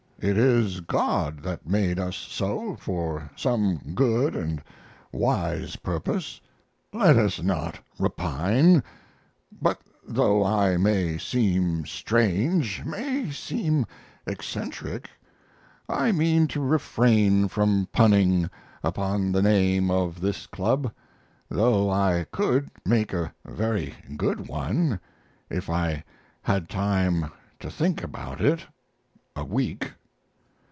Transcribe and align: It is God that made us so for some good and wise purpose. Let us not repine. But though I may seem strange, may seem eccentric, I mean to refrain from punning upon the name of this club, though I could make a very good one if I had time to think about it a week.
It 0.23 0.37
is 0.37 0.81
God 0.81 1.41
that 1.41 1.67
made 1.67 1.97
us 1.97 2.15
so 2.15 2.75
for 2.75 3.31
some 3.35 3.93
good 3.95 4.35
and 4.35 4.61
wise 5.11 5.77
purpose. 5.77 6.39
Let 6.93 7.17
us 7.17 7.41
not 7.41 7.79
repine. 7.97 8.83
But 9.59 9.81
though 10.07 10.45
I 10.45 10.77
may 10.77 11.17
seem 11.17 11.87
strange, 11.87 12.85
may 12.85 13.31
seem 13.31 13.87
eccentric, 14.27 15.09
I 15.89 16.11
mean 16.11 16.47
to 16.49 16.61
refrain 16.61 17.47
from 17.47 17.87
punning 17.91 18.47
upon 18.83 19.31
the 19.31 19.41
name 19.41 19.89
of 19.89 20.21
this 20.21 20.45
club, 20.45 20.93
though 21.49 21.89
I 21.89 22.27
could 22.31 22.69
make 22.85 23.11
a 23.11 23.33
very 23.43 23.95
good 24.17 24.47
one 24.47 24.99
if 25.49 25.67
I 25.67 26.03
had 26.43 26.69
time 26.69 27.31
to 27.59 27.71
think 27.71 28.03
about 28.03 28.39
it 28.39 28.67
a 29.35 29.43
week. 29.43 29.93